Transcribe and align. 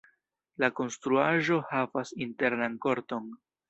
La 0.63 0.69
konstruaĵo 0.79 1.61
havas 1.75 2.17
internan 2.29 2.85
korton. 2.89 3.35